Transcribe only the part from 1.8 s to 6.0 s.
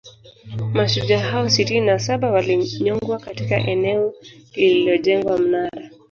na saba walinyongwa katika eneo lililojengwa Mnara